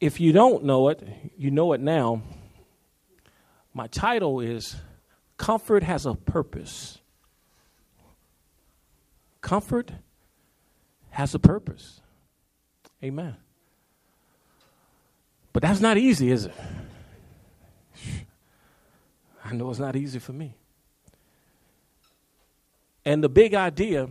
[0.00, 2.22] if you don't know it, you know it now.
[3.74, 4.76] My title is
[5.36, 6.98] Comfort Has a Purpose.
[9.40, 9.92] Comfort
[11.10, 12.00] has a purpose.
[13.02, 13.36] Amen.
[15.52, 16.54] But that's not easy, is it?
[19.44, 20.54] I know it's not easy for me.
[23.04, 24.08] And the big idea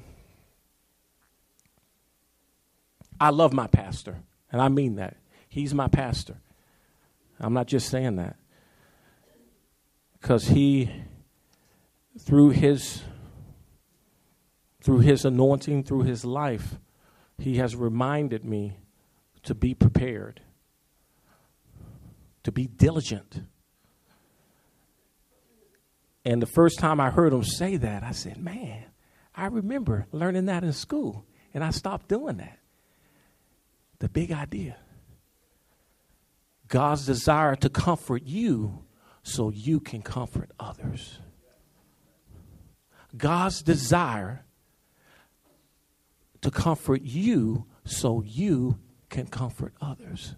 [3.22, 4.16] I love my pastor,
[4.52, 5.18] and I mean that.
[5.50, 6.38] He's my pastor.
[7.40, 8.38] I'm not just saying that.
[10.14, 10.92] Because he,
[12.20, 13.02] through his
[14.82, 16.76] through his anointing, through his life,
[17.38, 18.78] he has reminded me
[19.44, 20.42] to be prepared,
[22.44, 23.42] to be diligent.
[26.24, 28.86] And the first time I heard him say that, I said, Man,
[29.36, 32.60] I remember learning that in school, and I stopped doing that.
[34.00, 34.78] The big idea
[36.70, 38.86] God's desire to comfort you
[39.24, 41.20] so you can comfort others.
[43.18, 44.46] God's desire
[46.42, 50.36] to comfort you so you can comfort others.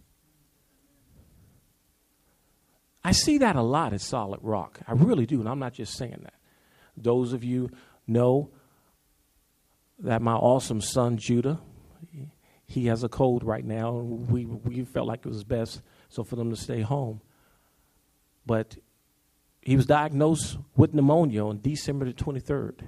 [3.03, 4.79] I see that a lot at Solid Rock.
[4.87, 6.35] I really do, and I'm not just saying that.
[6.95, 7.71] Those of you
[8.07, 8.51] know
[9.99, 11.59] that my awesome son Judah,
[12.65, 13.91] he has a cold right now.
[13.91, 17.21] We we felt like it was best so for them to stay home.
[18.45, 18.77] But
[19.61, 22.81] he was diagnosed with pneumonia on December the 23rd.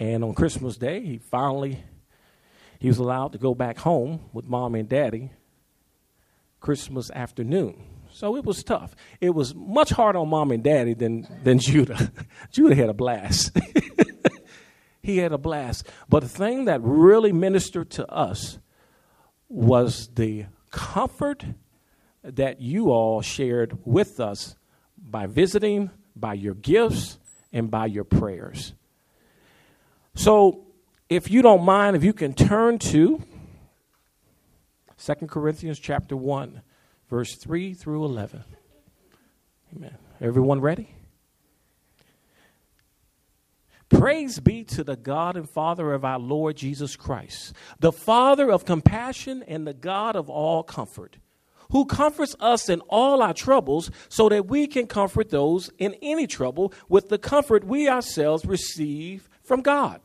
[0.00, 1.84] And on Christmas Day, he finally
[2.80, 5.30] he was allowed to go back home with mom and daddy
[6.60, 7.82] Christmas afternoon.
[8.10, 8.94] So it was tough.
[9.20, 12.12] It was much harder on mom and daddy than, than Judah.
[12.50, 13.56] Judah had a blast.
[15.02, 15.86] he had a blast.
[16.08, 18.58] But the thing that really ministered to us
[19.54, 21.44] was the comfort
[22.24, 24.56] that you all shared with us
[24.98, 27.18] by visiting, by your gifts,
[27.52, 28.74] and by your prayers.
[30.16, 30.66] So,
[31.08, 33.22] if you don't mind, if you can turn to
[34.98, 36.62] 2 Corinthians chapter 1,
[37.08, 38.42] verse 3 through 11.
[39.76, 39.96] Amen.
[40.20, 40.88] Everyone ready?
[43.94, 48.64] Praise be to the God and Father of our Lord Jesus Christ, the Father of
[48.64, 51.18] compassion and the God of all comfort,
[51.70, 56.26] who comforts us in all our troubles so that we can comfort those in any
[56.26, 60.00] trouble with the comfort we ourselves receive from God.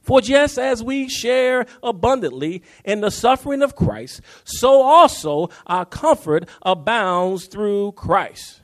[0.00, 6.48] For just as we share abundantly in the suffering of Christ, so also our comfort
[6.62, 8.62] abounds through Christ.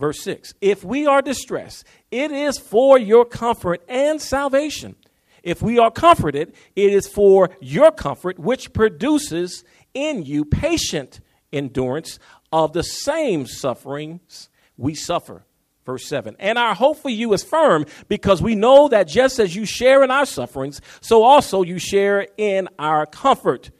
[0.00, 4.96] Verse 6 If we are distressed, it is for your comfort and salvation.
[5.42, 11.20] If we are comforted, it is for your comfort, which produces in you patient
[11.52, 12.18] endurance
[12.52, 15.44] of the same sufferings we suffer.
[15.86, 16.36] Verse 7.
[16.38, 20.04] And our hope for you is firm because we know that just as you share
[20.04, 23.70] in our sufferings, so also you share in our comfort.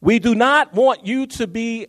[0.00, 1.88] We do not want you to be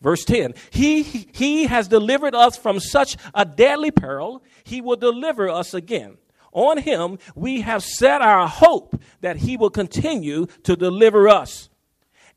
[0.00, 5.48] Verse 10 he, he has delivered us from such a deadly peril, He will deliver
[5.48, 6.18] us again.
[6.52, 11.68] On Him we have set our hope that He will continue to deliver us.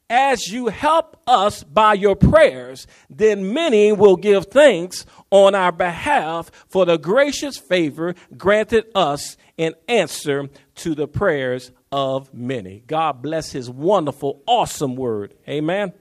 [0.10, 6.52] As you help us by your prayers, then many will give thanks on our behalf
[6.68, 12.84] for the gracious favor granted us in answer to the prayers of many.
[12.88, 15.34] God bless his wonderful, awesome word.
[15.48, 15.94] Amen.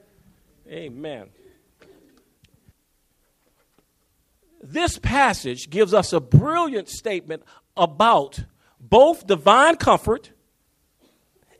[0.67, 1.29] Amen.
[4.61, 7.43] This passage gives us a brilliant statement
[7.75, 8.43] about
[8.79, 10.31] both divine comfort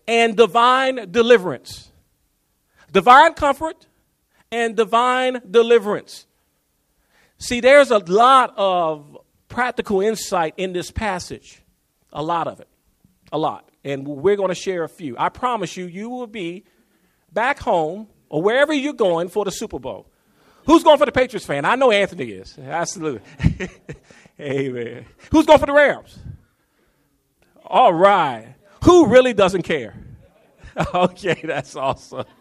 [0.07, 1.91] and divine deliverance.
[2.91, 3.87] Divine comfort
[4.51, 6.27] and divine deliverance.
[7.37, 11.61] See, there's a lot of practical insight in this passage,
[12.13, 12.67] a lot of it,
[13.31, 13.67] a lot.
[13.83, 15.15] And we're going to share a few.
[15.17, 16.65] I promise you, you will be
[17.33, 20.10] back home or wherever you're going for the Super Bowl.
[20.65, 21.65] Who's going for the Patriots fan?
[21.65, 22.57] I know Anthony is.
[22.57, 23.21] Absolutely.
[24.39, 25.05] Amen.
[25.31, 26.17] Who's going for the Rams?
[27.65, 28.55] All right.
[28.83, 29.95] Who really doesn't care?
[30.93, 32.25] okay, that's awesome.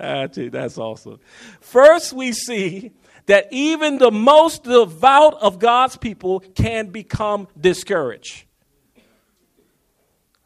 [0.00, 1.18] Ah, that's awesome.
[1.60, 2.92] First, we see
[3.26, 8.44] that even the most devout of God's people can become discouraged.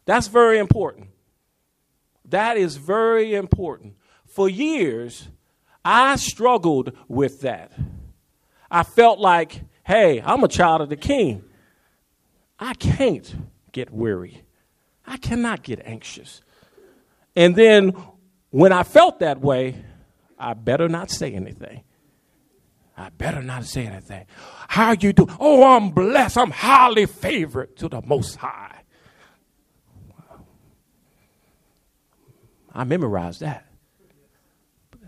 [0.05, 1.09] That's very important.
[2.25, 3.95] That is very important.
[4.33, 5.27] For years,
[5.85, 7.71] I struggled with that.
[8.71, 11.43] I felt like, hey, I'm a child of the king.
[12.57, 13.31] I can't
[13.71, 14.41] get weary.
[15.05, 16.41] I cannot get anxious.
[17.35, 17.95] And then
[18.49, 19.75] when I felt that way,
[20.39, 21.83] I better not say anything.
[22.97, 24.25] I better not say anything.
[24.67, 25.27] How you do?
[25.39, 26.39] Oh, I'm blessed.
[26.39, 28.81] I'm highly favored to the Most High.
[32.73, 33.67] I memorized that.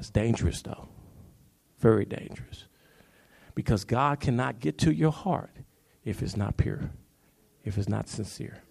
[0.06, 0.88] That's dangerous, though.
[1.80, 2.66] Very dangerous.
[3.56, 5.50] Because God cannot get to your heart
[6.04, 6.92] if it's not pure,
[7.64, 8.62] if it's not sincere.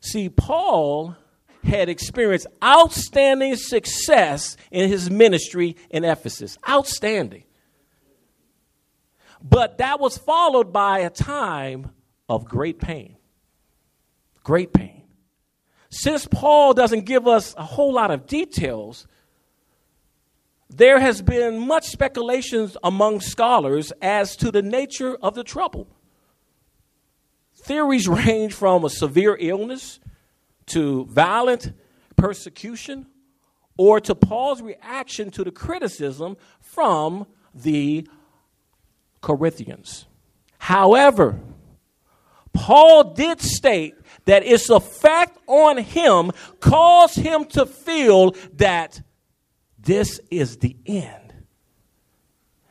[0.00, 1.14] See, Paul
[1.62, 6.58] had experienced outstanding success in his ministry in Ephesus.
[6.68, 7.44] Outstanding.
[9.40, 11.92] But that was followed by a time
[12.28, 13.18] of great pain.
[14.42, 14.99] Great pain.
[15.90, 19.06] Since Paul doesn't give us a whole lot of details,
[20.68, 25.88] there has been much speculations among scholars as to the nature of the trouble.
[27.54, 29.98] Theories range from a severe illness
[30.66, 31.72] to violent
[32.16, 33.06] persecution
[33.76, 38.06] or to Paul's reaction to the criticism from the
[39.20, 40.06] Corinthians.
[40.58, 41.40] However,
[42.52, 43.94] Paul did state
[44.24, 49.00] that its effect on him caused him to feel that
[49.78, 51.34] this is the end.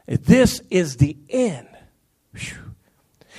[0.06, 1.68] This is the end.
[2.34, 2.58] Whew.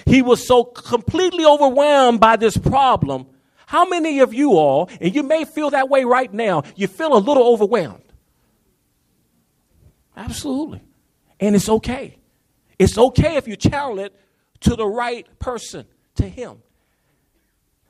[0.06, 3.26] He was so completely overwhelmed by this problem.
[3.66, 7.16] How many of you all, and you may feel that way right now, you feel
[7.16, 8.02] a little overwhelmed?
[10.16, 10.82] Absolutely.
[11.38, 12.18] And it's okay.
[12.78, 14.14] It's okay if you channel it
[14.60, 15.86] to the right person,
[16.16, 16.62] to Him.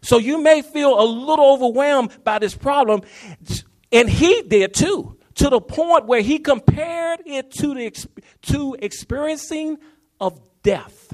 [0.02, 3.02] So you may feel a little overwhelmed by this problem,
[3.92, 8.06] and he did too, to the point where he compared it to the
[8.42, 9.78] to experiencing
[10.20, 11.12] of death.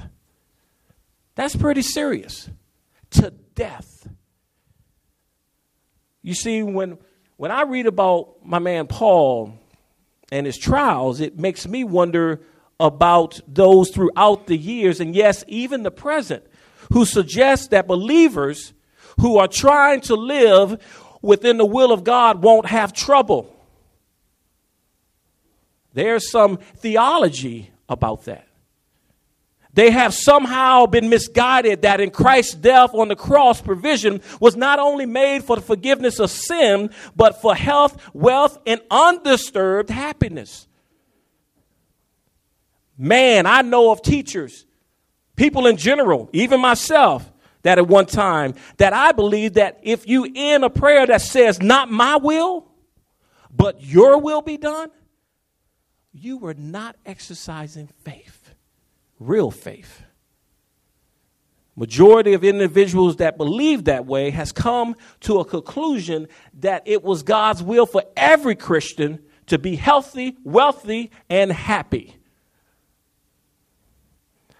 [1.35, 2.49] That's pretty serious.
[3.11, 4.07] To death.
[6.21, 6.97] You see, when
[7.37, 9.53] when I read about my man Paul
[10.31, 12.41] and his trials, it makes me wonder
[12.79, 16.45] about those throughout the years, and yes, even the present,
[16.91, 18.73] who suggest that believers
[19.19, 20.81] who are trying to live
[21.21, 23.53] within the will of God won't have trouble.
[25.93, 28.47] There's some theology about that.
[29.73, 34.79] They have somehow been misguided that in Christ's death on the cross, provision was not
[34.79, 40.67] only made for the forgiveness of sin, but for health, wealth, and undisturbed happiness.
[42.97, 44.65] Man, I know of teachers,
[45.35, 47.31] people in general, even myself,
[47.67, 51.61] that at one time that I believe that if you end a prayer that says,
[51.61, 52.65] Not my will,
[53.51, 54.89] but your will be done,
[56.13, 58.53] you were not exercising faith,
[59.19, 60.01] real faith.
[61.75, 67.21] Majority of individuals that believe that way has come to a conclusion that it was
[67.21, 72.15] God's will for every Christian to be healthy, wealthy, and happy.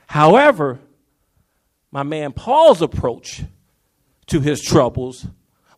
[0.08, 0.80] However,
[1.98, 3.42] my man Paul's approach
[4.28, 5.26] to his troubles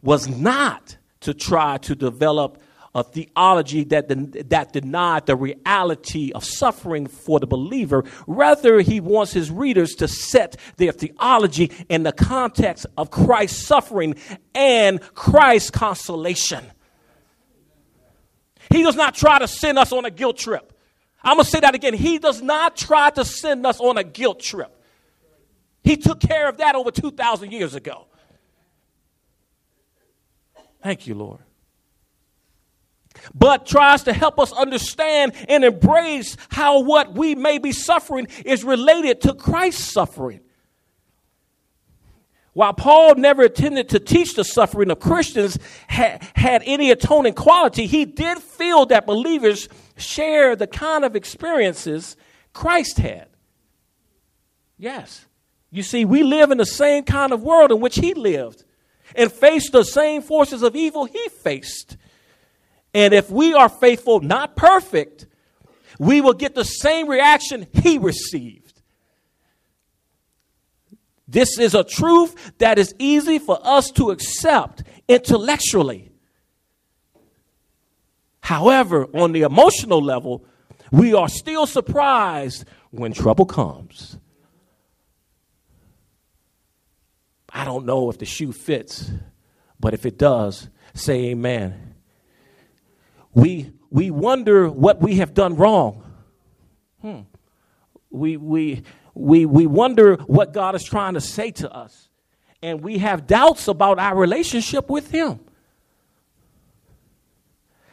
[0.02, 2.62] was not to try to develop
[2.94, 4.10] a theology that,
[4.50, 8.04] that denied the reality of suffering for the believer.
[8.28, 14.16] Rather, he wants his readers to set their theology in the context of Christ's suffering
[14.54, 16.66] and Christ's consolation.
[18.70, 20.74] He does not try to send us on a guilt trip.
[21.24, 21.94] I'm going to say that again.
[21.94, 24.76] He does not try to send us on a guilt trip.
[25.84, 28.08] He took care of that over 2,000 years ago.
[30.82, 31.40] Thank you, Lord.
[33.34, 38.64] But tries to help us understand and embrace how what we may be suffering is
[38.64, 40.42] related to Christ's suffering.
[42.54, 45.58] While Paul never intended to teach the suffering of Christians
[45.88, 52.18] had, had any atoning quality, he did feel that believers share the kind of experiences
[52.54, 53.28] Christ had.
[54.78, 55.26] Yes.
[55.72, 58.64] You see, we live in the same kind of world in which he lived
[59.16, 61.98] and face the same forces of evil he faced.
[62.94, 65.28] And if we are faithful, not perfect,
[66.00, 68.82] we will get the same reaction he received.
[71.28, 76.10] This is a truth that is easy for us to accept intellectually.
[78.42, 80.44] However, on the emotional level,
[80.92, 84.18] we are still surprised when trouble comes.
[87.52, 89.12] I don't know if the shoe fits,
[89.80, 91.96] but if it does, say amen.
[93.34, 96.04] We, we wonder what we have done wrong.
[97.02, 97.22] Hmm.
[98.10, 102.10] We, we, we, we wonder what God is trying to say to us.
[102.62, 105.40] And we have doubts about our relationship with Him.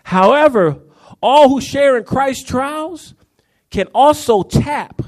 [0.02, 0.78] However,
[1.20, 3.14] all who share in Christ's trials
[3.70, 5.02] can also tap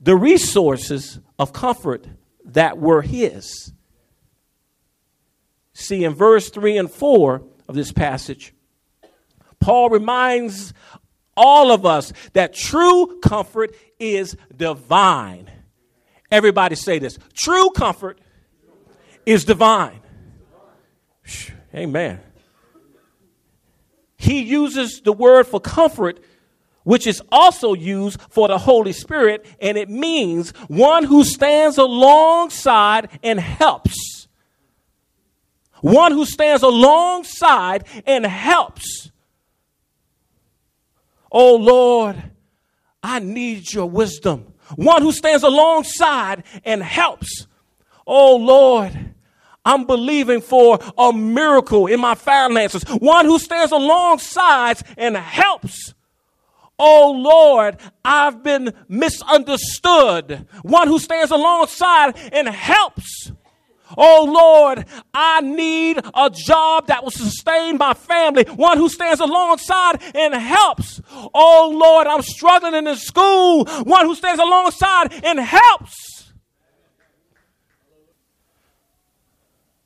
[0.00, 2.06] the resources of comfort
[2.46, 3.72] that were his.
[5.72, 8.54] See, in verse 3 and 4 of this passage,
[9.60, 10.72] Paul reminds
[11.36, 15.50] all of us that true comfort is divine.
[16.30, 18.18] Everybody say this true comfort
[19.26, 20.00] is divine.
[21.74, 22.20] Amen.
[24.16, 26.20] He uses the word for comfort
[26.86, 33.08] which is also used for the Holy Spirit, and it means one who stands alongside
[33.24, 34.28] and helps.
[35.80, 39.10] One who stands alongside and helps.
[41.32, 42.22] Oh Lord,
[43.02, 44.54] I need your wisdom.
[44.76, 47.48] One who stands alongside and helps.
[48.06, 49.12] Oh Lord,
[49.64, 52.84] I'm believing for a miracle in my finances.
[52.84, 55.95] One who stands alongside and helps.
[56.78, 60.46] Oh Lord, I've been misunderstood.
[60.62, 63.32] One who stands alongside and helps.
[63.96, 68.44] Oh Lord, I need a job that will sustain my family.
[68.44, 71.00] One who stands alongside and helps.
[71.12, 73.64] Oh Lord, I'm struggling in the school.
[73.84, 76.32] One who stands alongside and helps.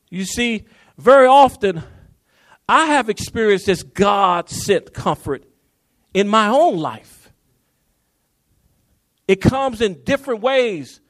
[0.09, 0.65] You see,
[0.99, 1.83] very often
[2.69, 5.45] I have experienced this God sent comfort
[6.15, 7.33] in my own life.
[9.29, 11.01] It comes in different ways.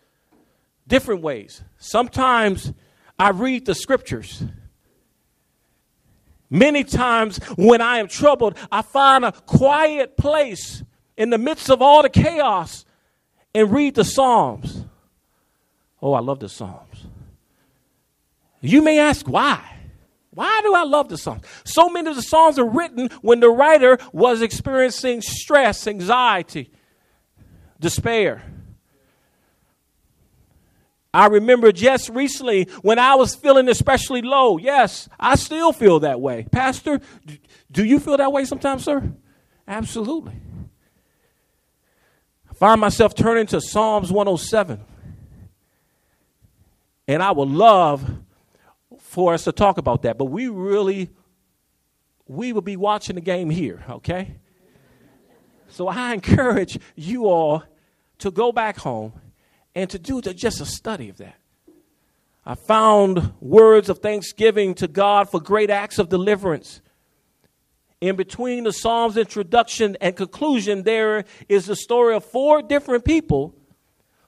[0.86, 1.62] Different ways.
[1.78, 2.72] Sometimes
[3.18, 4.42] I read the scriptures.
[6.50, 10.82] Many times when I am troubled, I find a quiet place
[11.16, 12.84] in the midst of all the chaos
[13.54, 14.84] and read the Psalms.
[16.02, 17.06] Oh, I love the Psalms.
[18.60, 19.79] You may ask why.
[20.40, 21.42] Why do I love the Psalms?
[21.64, 26.70] So many of the Psalms are written when the writer was experiencing stress, anxiety,
[27.78, 28.42] despair.
[31.12, 34.56] I remember just recently when I was feeling especially low.
[34.56, 36.46] Yes, I still feel that way.
[36.50, 37.02] Pastor,
[37.70, 39.12] do you feel that way sometimes, sir?
[39.68, 40.40] Absolutely.
[42.50, 44.80] I find myself turning to Psalms 107.
[47.08, 48.19] And I would love
[49.10, 51.10] for us to talk about that, but we really
[52.28, 54.36] we will be watching the game here, okay?
[55.66, 57.64] So I encourage you all
[58.18, 59.12] to go back home
[59.74, 61.34] and to do just a study of that.
[62.46, 66.80] I found words of thanksgiving to God for great acts of deliverance.
[68.00, 73.56] In between the Psalm's introduction and conclusion, there is the story of four different people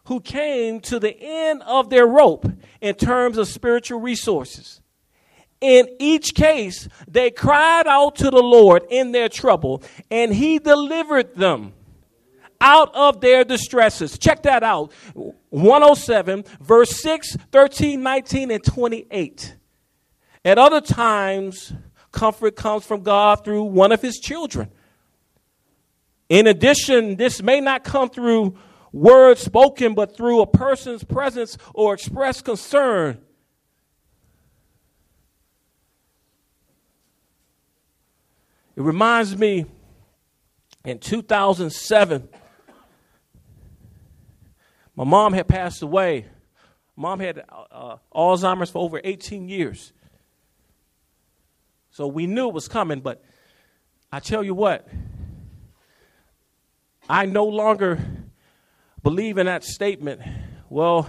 [0.05, 2.47] who came to the end of their rope
[2.81, 4.81] in terms of spiritual resources.
[5.61, 11.37] In each case, they cried out to the Lord in their trouble, and He delivered
[11.37, 11.73] them
[12.61, 14.19] out of their distresses.
[14.19, 14.93] Check that out
[15.51, 19.57] 107, verse 6, 13, 19, and 28.
[20.45, 21.73] At other times,
[22.11, 24.69] comfort comes from God through one of His children.
[26.29, 28.57] In addition, this may not come through
[28.93, 33.19] words spoken, but through a person's presence or expressed concern.
[38.77, 39.67] It reminds me
[40.85, 42.29] in 2007,
[44.97, 46.27] my mom had passed away.
[46.97, 49.93] Mom had uh, Alzheimer's for over 18 years.
[51.91, 53.23] So we knew it was coming, but
[54.11, 54.89] I tell you what,
[57.09, 57.99] I no longer
[59.03, 60.21] believe in that statement,
[60.69, 61.09] well,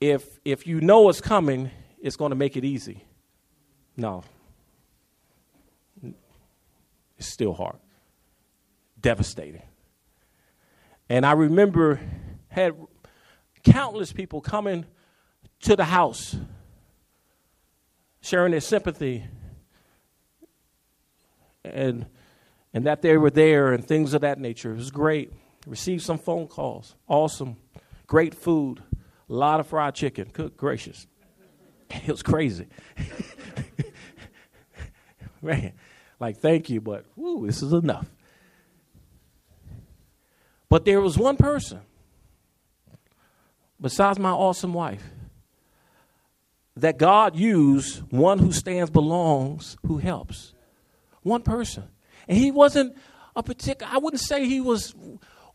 [0.00, 3.04] if, if you know it's coming, it's going to make it easy.
[3.96, 4.22] No.
[6.02, 7.76] It's still hard.
[9.00, 9.62] Devastating.
[11.08, 12.00] And I remember
[12.48, 12.74] had
[13.64, 14.84] countless people coming
[15.60, 16.36] to the house,
[18.20, 19.24] sharing their sympathy
[21.64, 22.06] and
[22.74, 24.72] and that they were there and things of that nature.
[24.72, 25.32] It was great.
[25.68, 26.94] Received some phone calls.
[27.06, 27.56] Awesome.
[28.06, 28.82] Great food.
[29.28, 30.30] A lot of fried chicken.
[30.32, 31.06] Good gracious.
[31.90, 32.66] It was crazy.
[35.42, 35.72] Man,
[36.20, 38.06] like, thank you, but whoo, this is enough.
[40.68, 41.80] But there was one person,
[43.80, 45.02] besides my awesome wife,
[46.76, 50.52] that God used, one who stands, belongs, who helps.
[51.22, 51.84] One person.
[52.28, 52.98] And he wasn't
[53.34, 54.94] a particular, I wouldn't say he was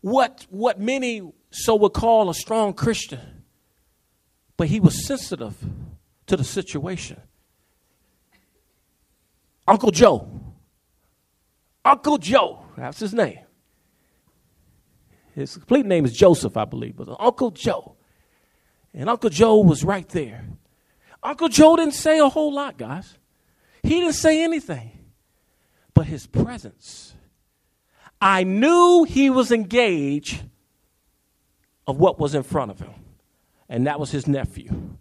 [0.04, 3.42] what, what many so would call a strong Christian,
[4.58, 5.56] but he was sensitive
[6.26, 7.22] to the situation.
[9.66, 10.28] Uncle Joe.
[11.86, 13.38] Uncle Joe, that's his name.
[15.34, 17.96] His complete name is Joseph, I believe, but Uncle Joe.
[18.92, 20.44] And Uncle Joe was right there.
[21.22, 23.16] Uncle Joe didn't say a whole lot, guys.
[23.82, 24.90] He didn't say anything.
[25.94, 27.14] But his presence,
[28.20, 30.42] I knew he was engaged
[31.86, 32.94] of what was in front of him.
[33.68, 34.96] And that was his nephew.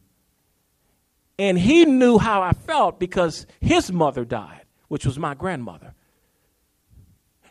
[1.40, 5.94] And he knew how I felt because his mother died, which was my grandmother.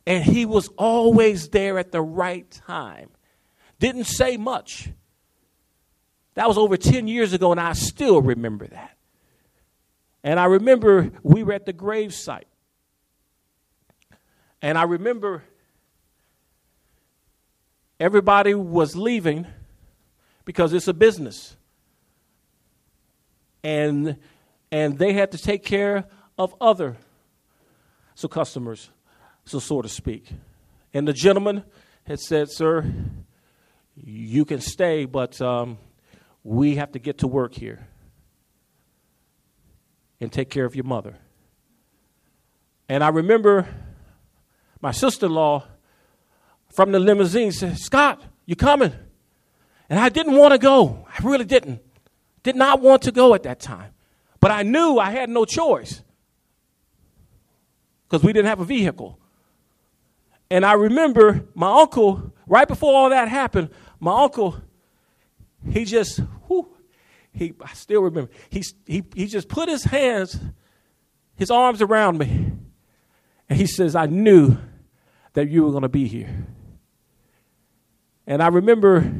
[0.06, 3.10] And he was always there at the right time.
[3.78, 4.90] Didn't say much.
[6.34, 8.96] That was over 10 years ago, and I still remember that.
[10.24, 12.44] And I remember we were at the gravesite.
[14.62, 15.42] And I remember
[18.02, 19.46] everybody was leaving
[20.44, 21.56] because it's a business.
[23.62, 24.16] And
[24.72, 26.06] and they had to take care
[26.36, 26.96] of other
[28.16, 28.90] so customers
[29.44, 30.32] so so to speak.
[30.92, 31.62] And the gentleman
[32.04, 32.92] had said, Sir,
[33.94, 35.78] you can stay, but um,
[36.42, 37.86] we have to get to work here
[40.20, 41.16] and take care of your mother.
[42.88, 43.68] And I remember
[44.80, 45.64] my sister in law
[46.72, 48.92] from the limousine said, Scott, you coming?
[49.88, 51.06] And I didn't want to go.
[51.08, 51.80] I really didn't.
[52.42, 53.92] Did not want to go at that time.
[54.40, 56.02] But I knew I had no choice
[58.08, 59.18] because we didn't have a vehicle.
[60.50, 64.60] And I remember my uncle, right before all that happened, my uncle,
[65.70, 66.68] he just, whew,
[67.32, 70.38] he, I still remember, he, he, he just put his hands,
[71.36, 72.52] his arms around me,
[73.48, 74.58] and he says, I knew
[75.34, 76.46] that you were going to be here.
[78.32, 79.12] And I remember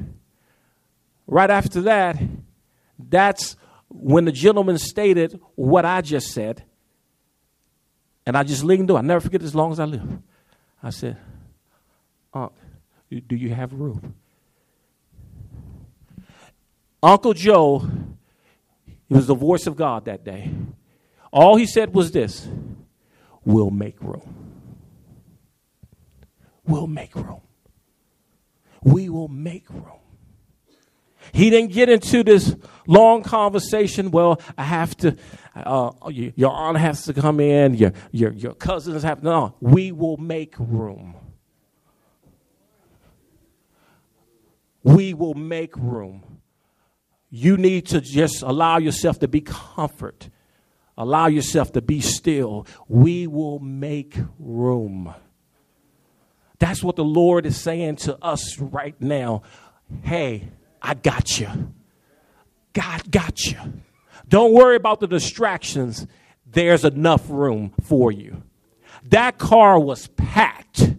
[1.27, 2.17] right after that,
[2.99, 3.57] that's
[3.91, 6.65] when the gentleman stated what I just said.
[8.25, 8.99] And I just leaned over.
[8.99, 10.19] I never forget as long as I live.
[10.83, 11.19] I said,
[12.33, 12.53] Unc,
[13.11, 14.15] do you have room?
[17.03, 17.87] Uncle Joe,
[18.87, 20.51] he was the voice of God that day.
[21.31, 22.49] All he said was this
[23.45, 24.55] We'll make room.
[26.65, 27.43] We'll make room.
[28.83, 30.01] We will make room.
[31.33, 34.11] He didn't get into this long conversation.
[34.11, 35.17] Well, I have to,
[35.55, 39.93] uh, your aunt has to come in, your, your, your cousins have to, no, we
[39.93, 41.15] will make room.
[44.83, 46.25] We will make room.
[47.31, 50.29] You need to just allow yourself to be comfort.
[50.99, 52.67] Allow yourself to be still.
[52.89, 55.15] We will make room.
[56.63, 59.43] That's what the Lord is saying to us right now.
[60.05, 60.49] Hey,
[60.81, 61.49] I got you.
[62.73, 63.59] God got you.
[64.29, 66.07] Don't worry about the distractions.
[66.47, 68.45] There's enough room for you.
[69.09, 70.95] That car was packed.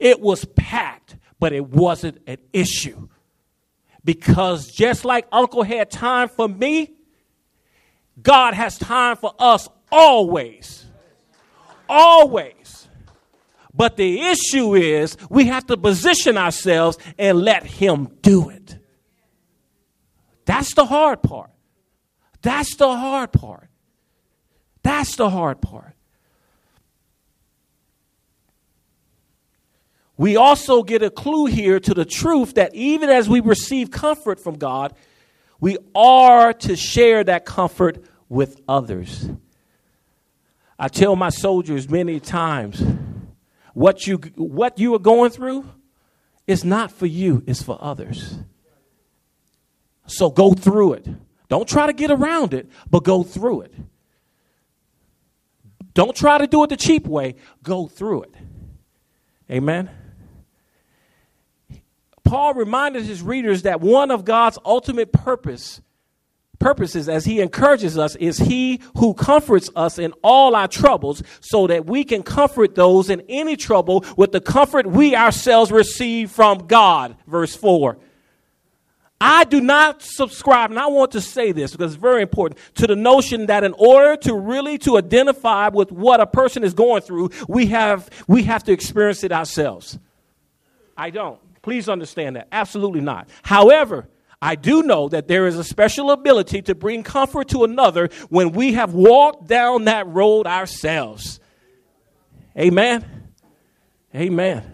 [0.00, 3.10] It was packed, but it wasn't an issue.
[4.02, 6.90] Because just like Uncle had time for me,
[8.22, 10.86] God has time for us always.
[11.86, 12.55] Always.
[13.76, 18.78] But the issue is we have to position ourselves and let Him do it.
[20.46, 21.50] That's the hard part.
[22.40, 23.68] That's the hard part.
[24.82, 25.94] That's the hard part.
[30.16, 34.40] We also get a clue here to the truth that even as we receive comfort
[34.40, 34.94] from God,
[35.60, 39.28] we are to share that comfort with others.
[40.78, 42.82] I tell my soldiers many times
[43.76, 45.62] what you what you are going through
[46.46, 48.38] is not for you, it's for others.
[50.06, 51.06] So go through it.
[51.50, 53.74] Don't try to get around it, but go through it.
[55.92, 58.34] Don't try to do it the cheap way, go through it.
[59.50, 59.90] Amen.
[62.24, 65.82] Paul reminded his readers that one of God's ultimate purpose
[66.58, 71.66] purposes as he encourages us is he who comforts us in all our troubles so
[71.66, 76.66] that we can comfort those in any trouble with the comfort we ourselves receive from
[76.66, 77.16] God.
[77.26, 77.98] Verse 4.
[79.18, 82.86] I do not subscribe, and I want to say this because it's very important, to
[82.86, 87.00] the notion that in order to really to identify with what a person is going
[87.00, 89.98] through, we have we have to experience it ourselves.
[90.96, 91.40] I don't.
[91.62, 92.48] Please understand that.
[92.52, 93.28] Absolutely not.
[93.42, 94.06] However,
[94.40, 98.52] I do know that there is a special ability to bring comfort to another when
[98.52, 101.40] we have walked down that road ourselves.
[102.58, 103.04] Amen.
[104.14, 104.72] Amen.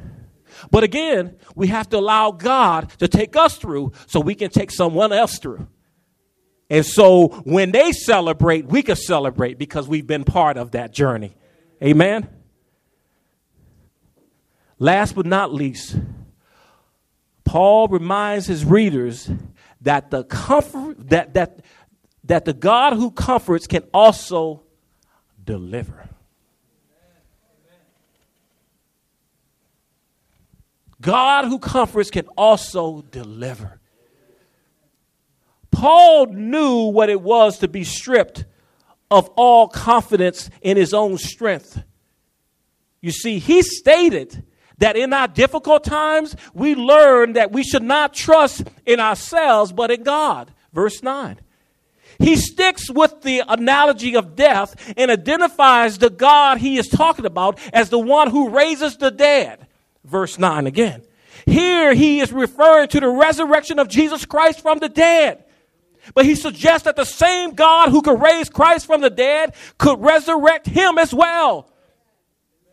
[0.71, 4.71] But again, we have to allow God to take us through so we can take
[4.71, 5.67] someone else through.
[6.71, 11.35] And so when they celebrate, we can celebrate because we've been part of that journey.
[11.83, 12.29] Amen.
[14.79, 15.97] Last but not least,
[17.45, 19.31] Paul reminds his readers
[19.83, 21.61] that the comfort that that
[22.25, 24.63] that the God who comforts can also
[25.43, 26.09] deliver.
[31.01, 33.81] God who comforts can also deliver.
[35.73, 38.45] Paul knew what it was to be stripped
[39.11, 41.83] of all confidence in his own strength.
[43.01, 44.45] You see, he stated
[44.83, 49.93] that in our difficult times, we learn that we should not trust in ourselves, but
[49.93, 50.53] in God.
[50.73, 51.39] Verse 9.
[52.19, 57.61] He sticks with the analogy of death and identifies the God he is talking about
[57.73, 59.69] as the one who raises the dead.
[60.05, 61.03] Verse 9 again.
[61.47, 65.45] Here he is referring to the resurrection of Jesus Christ from the dead.
[66.13, 70.01] But he suggests that the same God who could raise Christ from the dead could
[70.01, 71.71] resurrect him as well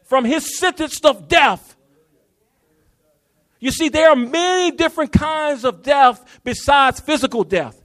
[0.06, 1.76] from his sentence of death.
[3.60, 7.82] You see, there are many different kinds of death besides physical death.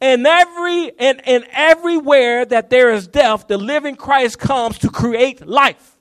[0.00, 5.46] And every and, and everywhere that there is death, the living Christ comes to create
[5.46, 5.96] life.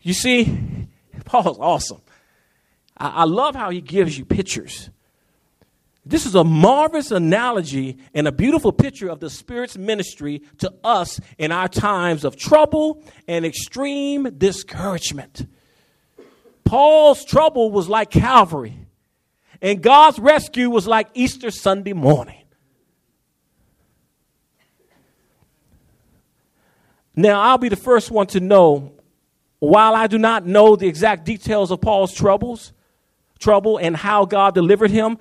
[0.00, 0.88] You see,
[1.24, 2.02] Paul's awesome.
[2.96, 4.90] I, I love how he gives you pictures.
[6.04, 11.20] This is a marvelous analogy and a beautiful picture of the Spirit's ministry to us
[11.38, 15.46] in our times of trouble and extreme discouragement.
[16.64, 18.76] Paul's trouble was like Calvary,
[19.60, 22.42] and God's rescue was like Easter Sunday morning.
[27.14, 28.94] Now, I'll be the first one to know
[29.58, 32.72] while I do not know the exact details of Paul's troubles,
[33.38, 35.18] trouble and how God delivered him,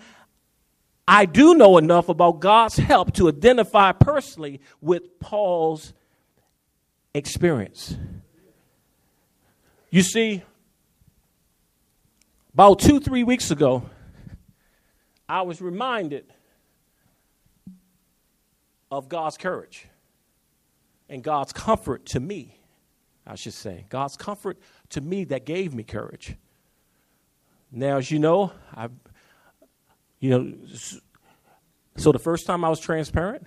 [1.07, 5.93] I do know enough about God's help to identify personally with Paul's
[7.13, 7.95] experience.
[9.89, 10.43] You see,
[12.53, 13.89] about two, three weeks ago,
[15.27, 16.25] I was reminded
[18.89, 19.87] of God's courage
[21.09, 22.57] and God's comfort to me.
[23.25, 23.85] I should say.
[23.89, 24.57] God's comfort
[24.89, 26.35] to me that gave me courage.
[27.71, 28.89] Now, as you know, I,
[30.21, 30.53] you know,
[31.97, 33.45] so the first time I was transparent,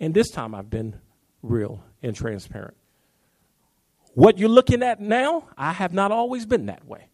[0.00, 0.98] and this time I've been
[1.42, 2.78] real and transparent.
[4.14, 7.08] What you're looking at now, I have not always been that way.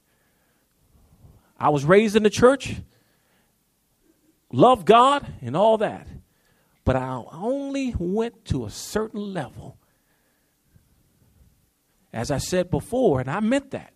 [1.59, 2.77] I was raised in the church,
[4.53, 6.07] loved God, and all that.
[6.85, 9.77] But I only went to a certain level
[12.12, 13.92] as I said before, and I meant that,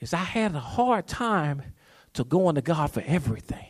[0.00, 1.62] is I had a hard time
[2.16, 3.66] to going to God for everything.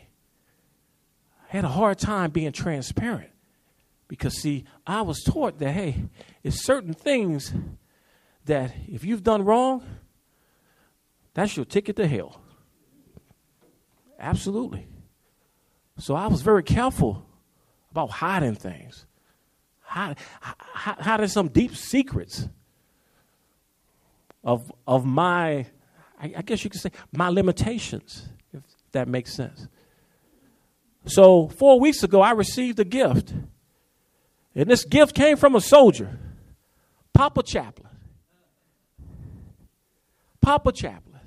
[1.52, 3.30] I had a hard time being transparent
[4.08, 6.04] because, see, I was taught that, hey,
[6.42, 7.52] it's certain things
[8.46, 9.84] that if you've done wrong,
[11.34, 12.40] that's your ticket to hell.
[14.18, 14.86] Absolutely.
[15.98, 17.26] So I was very careful
[17.90, 19.06] about hiding things,
[19.80, 22.48] hiding, hiding some deep secrets
[24.44, 25.66] of, of my,
[26.20, 28.28] I, guess you could say, my limitations,
[28.96, 29.68] that makes sense.
[31.06, 33.32] So, four weeks ago, I received a gift.
[34.54, 36.18] And this gift came from a soldier,
[37.12, 37.90] Papa Chaplain.
[40.40, 41.20] Papa Chaplain.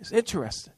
[0.00, 0.72] It's interesting.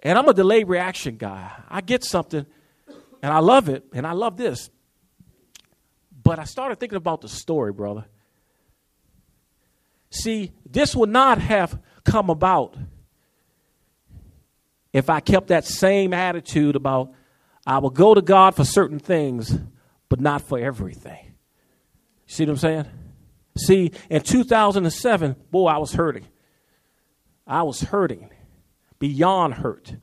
[0.00, 1.50] And I'm a delayed reaction guy.
[1.68, 2.46] I get something
[3.22, 4.68] and I love it, and I love this.
[6.24, 8.04] But I started thinking about the story, brother.
[10.12, 12.76] See, this would not have come about
[14.92, 17.12] if I kept that same attitude about
[17.66, 19.58] I will go to God for certain things,
[20.08, 21.34] but not for everything.
[22.26, 22.86] See what I'm saying?
[23.56, 26.26] See, in 2007, boy, I was hurting.
[27.46, 28.30] I was hurting
[28.98, 29.94] beyond hurt.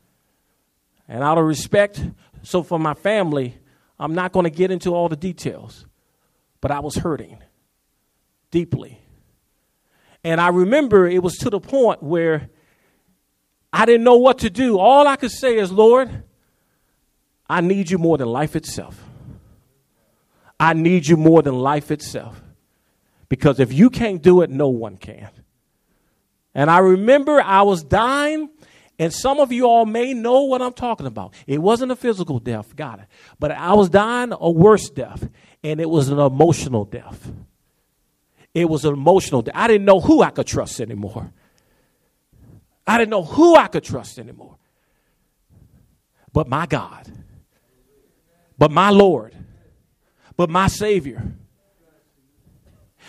[1.07, 2.03] And out of respect,
[2.41, 3.57] so for my family,
[3.99, 5.85] I'm not going to get into all the details.
[6.61, 7.43] But I was hurting
[8.51, 9.01] deeply.
[10.23, 12.49] And I remember it was to the point where
[13.71, 14.77] I didn't know what to do.
[14.77, 16.23] All I could say is, Lord,
[17.47, 19.01] I need you more than life itself.
[20.59, 22.41] I need you more than life itself.
[23.29, 25.29] Because if you can't do it, no one can.
[26.53, 28.49] And I remember I was dying,
[28.97, 31.33] and some of you all may know what I'm talking about.
[31.47, 33.05] It wasn't a physical death, got it.
[33.39, 35.29] But I was dying a worse death,
[35.63, 37.31] and it was an emotional death.
[38.59, 39.47] It was emotional.
[39.53, 41.31] I didn't know who I could trust anymore.
[42.85, 44.57] I didn't know who I could trust anymore.
[46.33, 47.09] But my God,
[48.57, 49.33] but my Lord,
[50.35, 51.23] but my Savior.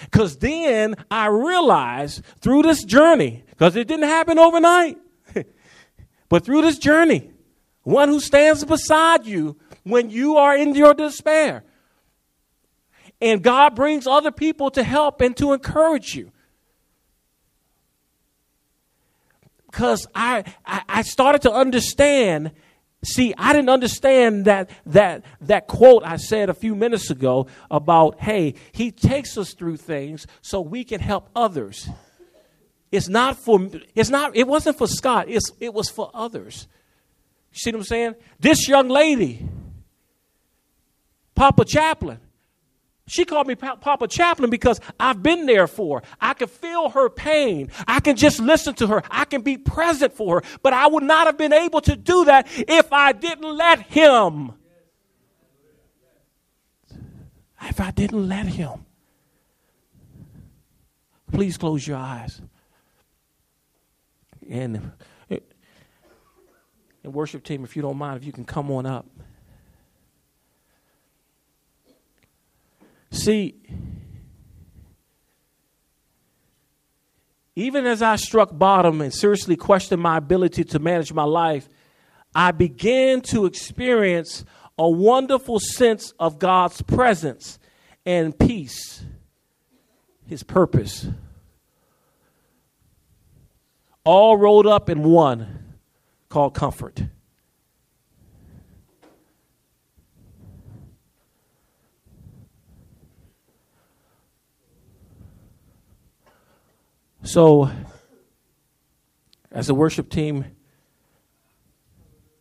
[0.04, 4.98] Because then I realized through this journey, because it didn't happen overnight,
[6.28, 7.28] but through this journey,
[7.82, 11.64] one who stands beside you when you are in your despair.
[13.20, 16.32] And God brings other people to help and to encourage you.
[19.70, 22.52] Because I, I, I started to understand
[23.02, 28.20] See, I didn't understand that that that quote I said a few minutes ago about
[28.20, 31.88] hey, he takes us through things so we can help others.
[32.92, 36.68] It's not for it's not it wasn't for Scott, it's it was for others.
[37.52, 38.14] You see what I'm saying?
[38.38, 39.48] This young lady,
[41.34, 42.20] Papa Chaplain,
[43.10, 46.06] she called me Papa Chaplain because I've been there for her.
[46.20, 47.68] I can feel her pain.
[47.88, 49.02] I can just listen to her.
[49.10, 50.58] I can be present for her.
[50.62, 54.52] But I would not have been able to do that if I didn't let him.
[57.62, 58.86] If I didn't let him.
[61.32, 62.40] Please close your eyes.
[64.48, 64.92] And,
[65.28, 65.42] and
[67.12, 69.06] worship team, if you don't mind, if you can come on up.
[73.10, 73.56] See,
[77.56, 81.68] even as I struck bottom and seriously questioned my ability to manage my life,
[82.34, 84.44] I began to experience
[84.78, 87.58] a wonderful sense of God's presence
[88.06, 89.04] and peace,
[90.26, 91.08] His purpose,
[94.04, 95.74] all rolled up in one
[96.28, 97.02] called comfort.
[107.22, 107.70] So,
[109.50, 110.46] as the worship team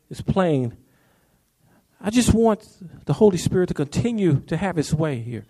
[0.10, 0.74] is playing,
[2.00, 2.66] I just want
[3.06, 5.46] the Holy Spirit to continue to have its way here.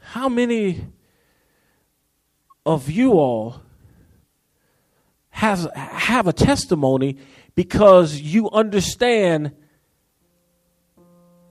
[0.00, 0.86] How many
[2.64, 3.60] of you all
[5.30, 7.18] has have a testimony
[7.56, 9.52] because you understand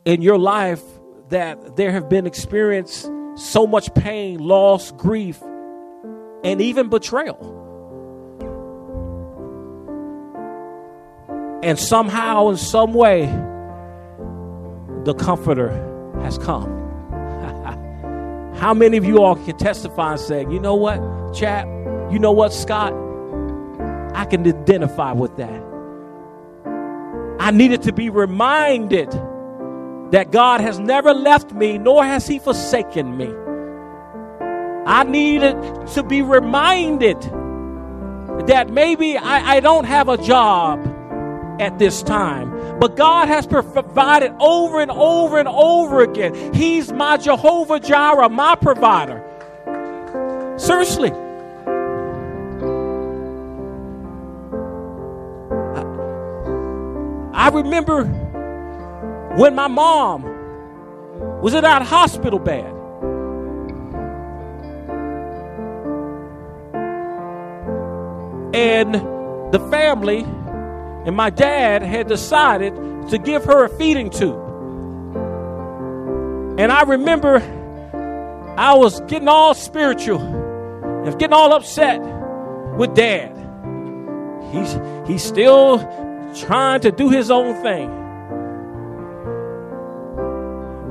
[0.06, 0.82] in your life
[1.30, 5.42] that there have been experiences so much pain, loss, grief,
[6.44, 7.54] and even betrayal.
[11.64, 13.26] And somehow, in some way,
[15.04, 15.72] the Comforter
[16.22, 16.72] has come.
[18.56, 21.00] How many of you all can testify and say, you know what,
[21.34, 21.68] chap,
[22.12, 22.94] you know what, Scott?
[24.16, 25.62] I can identify with that.
[27.40, 29.14] I needed to be reminded
[30.12, 33.34] that God has never left me, nor has He forsaken me.
[34.86, 37.20] I needed to be reminded
[38.48, 40.86] that maybe I, I don't have a job
[41.60, 46.54] at this time, but God has provided over and over and over again.
[46.54, 49.24] He's my Jehovah Jireh, my provider.
[50.58, 51.12] Seriously.
[57.34, 58.25] I remember
[59.38, 60.24] when my mom
[61.42, 62.72] was in that hospital bed.
[68.54, 68.96] And
[69.54, 72.74] the family and my dad had decided
[73.10, 74.42] to give her a feeding tube.
[76.58, 77.40] And I remember
[78.58, 82.00] I was getting all spiritual and getting all upset
[82.78, 83.34] with dad.
[84.54, 85.80] He's, he's still
[86.36, 88.05] trying to do his own thing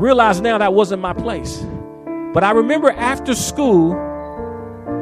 [0.04, 1.64] realize now that wasn't my place.
[2.34, 3.94] But I remember after school,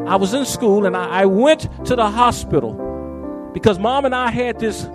[0.07, 4.31] I was in school and I, I went to the hospital because mom and I
[4.31, 4.89] had this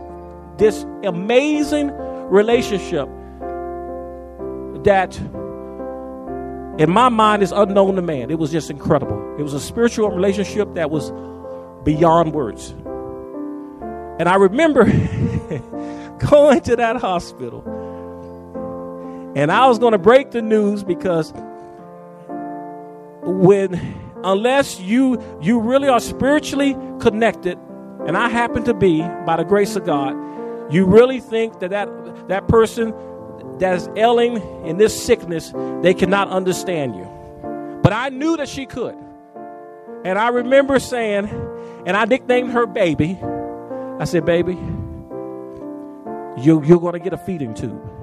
[0.57, 1.91] this amazing
[2.29, 3.07] relationship
[4.83, 5.15] that
[6.79, 8.31] in my mind is unknown to man.
[8.31, 9.35] It was just incredible.
[9.37, 11.11] It was a spiritual relationship that was
[11.83, 12.71] beyond words.
[14.19, 14.85] And I remember
[16.29, 17.63] going to that hospital
[19.37, 21.31] and I was going to break the news because
[23.21, 23.79] when
[24.23, 27.55] unless you you really are spiritually connected,
[28.07, 30.15] and I happen to be by the grace of God,
[30.73, 31.87] you really think that that,
[32.29, 32.95] that person
[33.59, 37.07] that is ailing in this sickness, they cannot understand you.
[37.83, 38.97] But I knew that she could.
[40.03, 41.25] And I remember saying,
[41.85, 43.19] and I nicknamed her baby.
[43.99, 44.53] I said, baby,
[46.41, 47.96] you, you're going to get a feeding tube.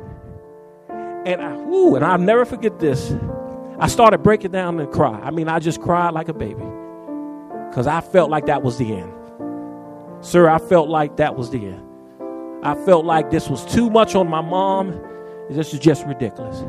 [1.24, 3.14] And I, whoo, and I'll never forget this.
[3.78, 5.18] I started breaking down and cry.
[5.20, 6.64] I mean, I just cried like a baby
[7.68, 9.12] because I felt like that was the end.
[10.20, 11.82] Sir, I felt like that was the end.
[12.62, 14.98] I felt like this was too much on my mom.
[15.50, 16.60] This is just ridiculous.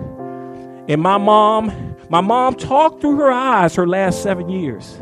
[0.88, 4.98] And my mom, my mom talked through her eyes her last seven years.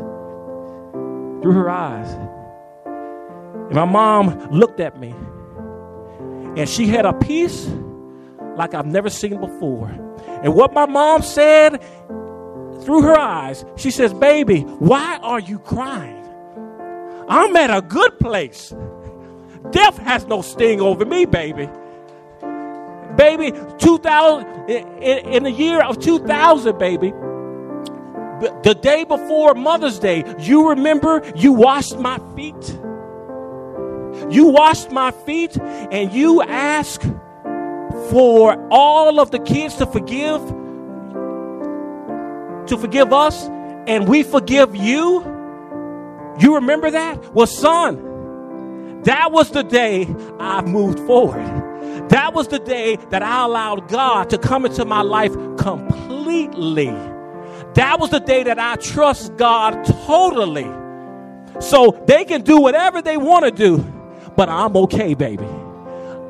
[1.42, 2.10] Through her eyes.
[2.86, 5.14] And my mom looked at me.
[6.56, 7.66] And she had a peace
[8.56, 9.88] like I've never seen before.
[10.42, 11.82] And what my mom said
[12.82, 16.24] through her eyes, she says, Baby, why are you crying?
[17.28, 18.74] I'm at a good place.
[19.70, 21.68] Death has no sting over me, baby.
[23.16, 27.12] Baby, 2000, in, in the year of 2000, baby,
[28.62, 32.78] the day before Mother's Day, you remember you washed my feet?
[34.30, 37.06] You washed my feet and you asked
[38.10, 40.40] for all of the kids to forgive
[42.66, 43.44] to forgive us
[43.86, 45.22] and we forgive you?
[46.40, 47.34] You remember that?
[47.34, 48.12] Well son
[49.04, 50.06] that was the day
[50.40, 51.44] i moved forward.
[52.08, 56.92] That was the day that i allowed god to come into my life completely.
[57.74, 60.70] That was the day that i trust god totally.
[61.60, 63.78] So they can do whatever they want to do
[64.36, 65.48] but i'm okay baby.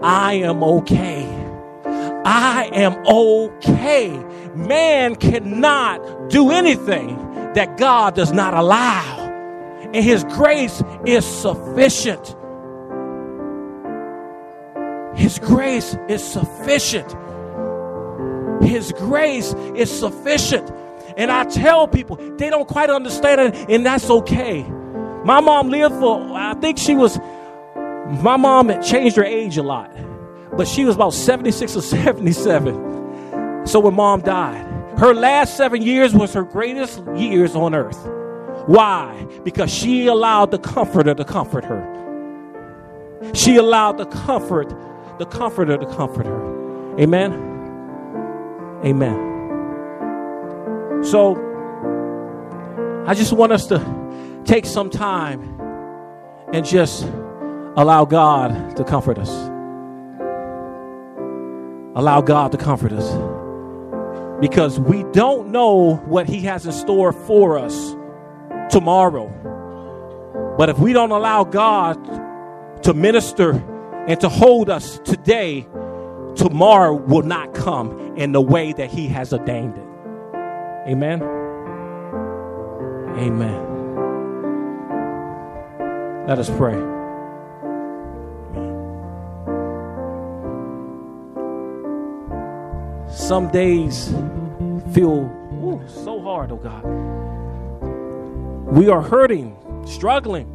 [0.02, 1.33] I am okay
[2.24, 4.10] I am okay.
[4.54, 7.16] Man cannot do anything
[7.54, 9.18] that God does not allow.
[9.92, 12.34] And His grace is sufficient.
[15.16, 17.14] His grace is sufficient.
[18.62, 20.70] His grace is sufficient.
[21.16, 24.62] And I tell people, they don't quite understand it, and that's okay.
[25.24, 27.18] My mom lived for, I think she was,
[27.76, 29.94] my mom had changed her age a lot
[30.56, 33.66] but she was about 76 or 77.
[33.66, 34.66] So when mom died,
[34.98, 37.98] her last seven years was her greatest years on earth.
[38.66, 39.26] Why?
[39.42, 41.90] Because she allowed the comforter to comfort her.
[43.34, 44.68] She allowed the comfort,
[45.18, 47.00] the comforter to comfort her.
[47.00, 47.32] Amen.
[48.84, 49.32] Amen.
[51.02, 51.34] So
[53.06, 55.42] I just want us to take some time
[56.52, 57.04] and just
[57.76, 59.53] allow God to comfort us.
[61.94, 63.08] Allow God to comfort us.
[64.40, 67.94] Because we don't know what He has in store for us
[68.70, 69.28] tomorrow.
[70.58, 73.52] But if we don't allow God to minister
[74.06, 75.66] and to hold us today,
[76.34, 79.86] tomorrow will not come in the way that He has ordained it.
[80.88, 81.22] Amen.
[83.16, 83.74] Amen.
[86.26, 86.93] Let us pray.
[93.14, 94.08] Some days
[94.92, 95.30] feel
[95.62, 96.82] ooh, so hard, oh God.
[98.76, 100.50] We are hurting, struggling,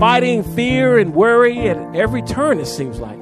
[0.00, 3.18] fighting fear and worry at every turn, it seems like.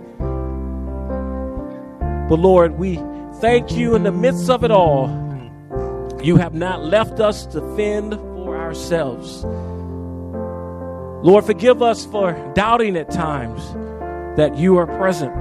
[2.28, 2.96] But Lord, we
[3.40, 5.08] thank you in the midst of it all.
[6.22, 9.44] You have not left us to fend for ourselves.
[11.22, 13.62] Lord, forgive us for doubting at times
[14.38, 15.34] that you are present.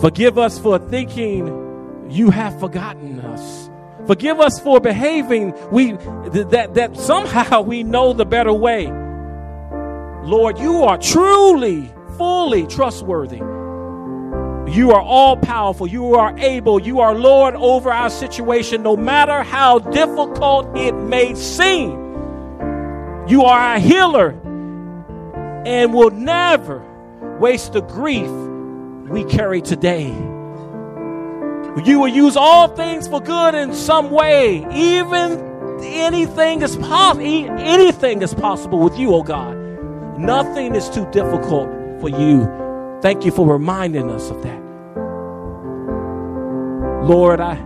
[0.00, 1.63] Forgive us for thinking
[2.08, 3.70] you have forgotten us.
[4.06, 8.86] Forgive us for behaving we that that somehow we know the better way.
[10.24, 13.38] Lord, you are truly fully trustworthy.
[14.70, 15.86] You are all powerful.
[15.86, 16.80] You are able.
[16.80, 21.92] You are Lord over our situation, no matter how difficult it may seem.
[23.28, 24.30] You are a healer
[25.66, 26.82] and will never
[27.38, 28.30] waste the grief
[29.10, 30.12] we carry today.
[31.82, 34.66] You will use all things for good in some way.
[34.72, 37.24] Even anything is possible.
[37.24, 39.56] Anything is possible with you, oh God.
[40.18, 41.68] Nothing is too difficult
[42.00, 42.48] for you.
[43.02, 44.62] Thank you for reminding us of that.
[47.04, 47.56] Lord, I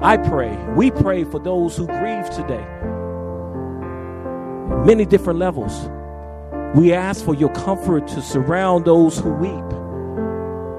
[0.00, 2.64] I pray, we pray for those who grieve today.
[4.84, 5.88] Many different levels.
[6.76, 9.87] We ask for your comfort to surround those who weep.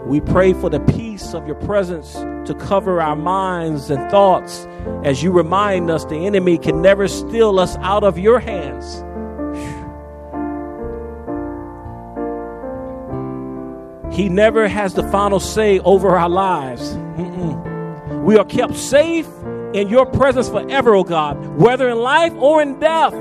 [0.09, 4.65] We pray for the peace of your presence to cover our minds and thoughts
[5.03, 9.03] as you remind us the enemy can never steal us out of your hands.
[14.11, 16.95] He never has the final say over our lives.
[16.95, 18.23] Mm-mm.
[18.23, 19.27] We are kept safe
[19.75, 23.13] in your presence forever, O oh God, whether in life or in death.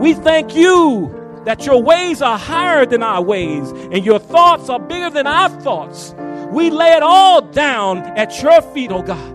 [0.00, 1.15] We thank you
[1.46, 5.48] that your ways are higher than our ways and your thoughts are bigger than our
[5.48, 6.12] thoughts.
[6.50, 9.32] We lay it all down at your feet, oh God.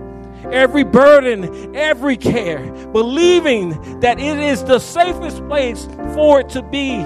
[0.54, 6.98] Every burden, every care, believing that it is the safest place for it to be.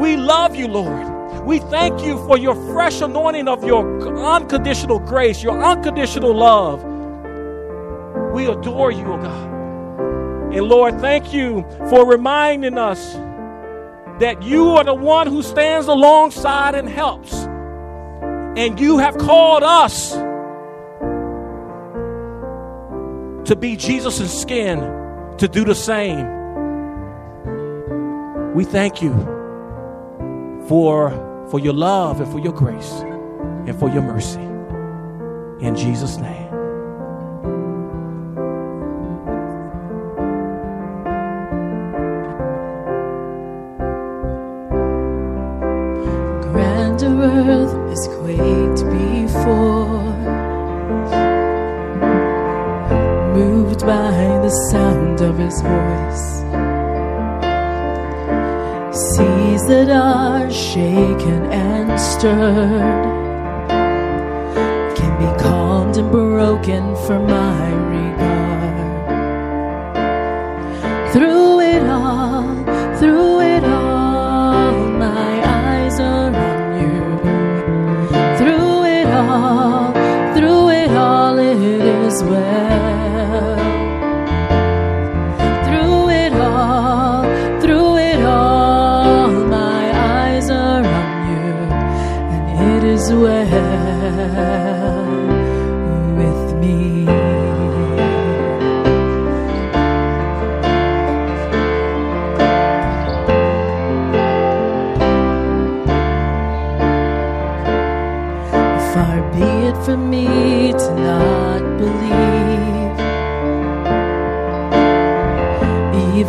[0.00, 1.44] We love you, Lord.
[1.44, 6.82] We thank you for your fresh anointing of your unconditional grace, your unconditional love.
[8.32, 10.54] We adore you, oh God.
[10.54, 13.14] And Lord, thank you for reminding us
[14.20, 17.32] that you are the one who stands alongside and helps.
[18.56, 20.12] And you have called us
[23.48, 24.78] to be Jesus' skin,
[25.38, 26.32] to do the same.
[28.54, 29.12] We thank you
[30.68, 31.10] for,
[31.50, 32.92] for your love and for your grace
[33.66, 34.40] and for your mercy.
[35.66, 36.43] In Jesus' name.
[55.44, 56.26] His voice.
[59.10, 63.04] Seas that are shaken and stirred
[64.96, 69.12] can be calmed and broken for my regard.
[71.12, 71.43] Through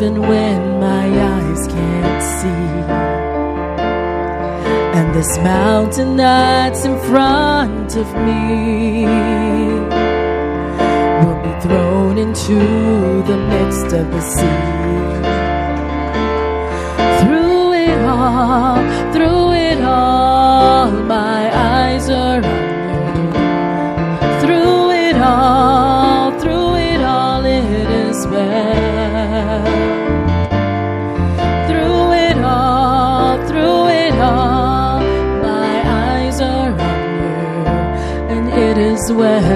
[0.06, 2.74] even when my eyes can't see.
[4.98, 9.06] And this mountain that's in front of me
[11.22, 12.60] will be thrown into
[13.30, 14.74] the midst of the sea.
[17.22, 18.78] Through it all,
[19.12, 21.35] through it all, my
[39.16, 39.55] well.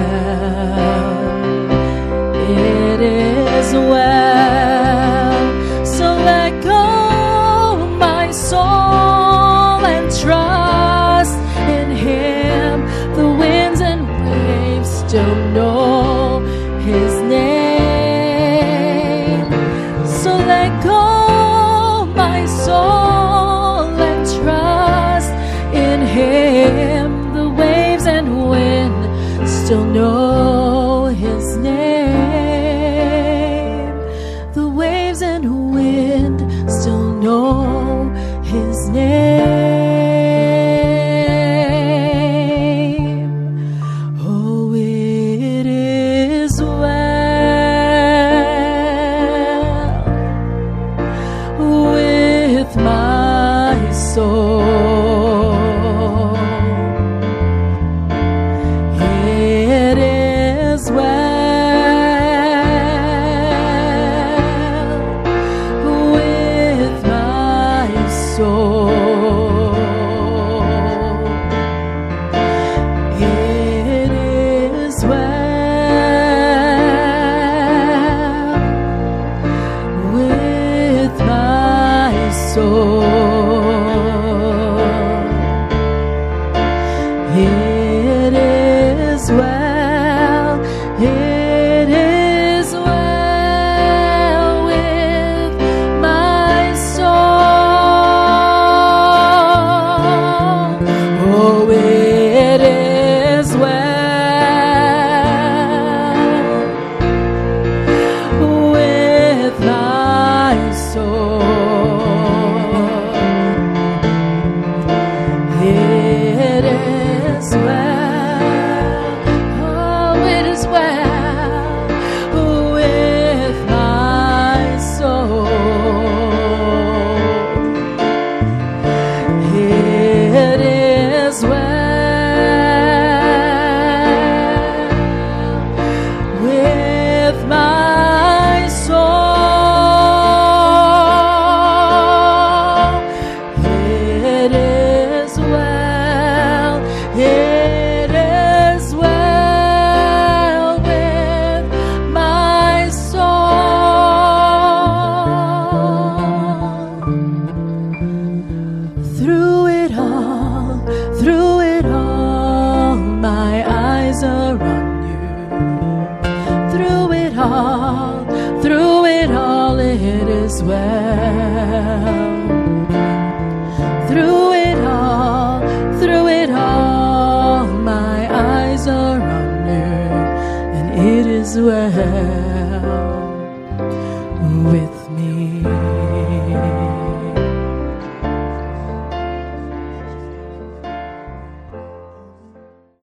[38.94, 39.19] His